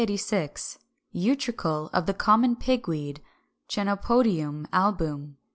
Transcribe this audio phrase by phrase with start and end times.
[0.01, 0.79] 386.
[1.13, 3.21] Utricle of the common Pigweed
[3.69, 5.37] (Chenopodium album).